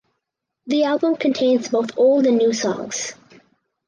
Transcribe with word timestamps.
The 0.65 0.83
album 0.85 1.15
contains 1.15 1.69
both 1.69 1.95
old 1.95 2.25
and 2.25 2.39
new 2.39 2.53
songs. 2.53 3.13